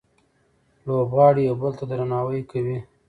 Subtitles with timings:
[0.87, 2.77] لوبغاړي یو بل ته درناوی کوي.